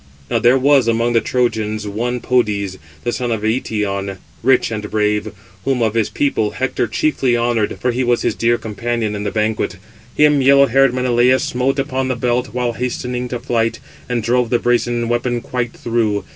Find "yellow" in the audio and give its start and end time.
10.41-10.65